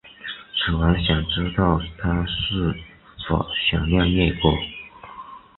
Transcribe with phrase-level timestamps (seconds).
[0.55, 2.73] 楚王想知道他是
[3.29, 4.51] 否思念越国。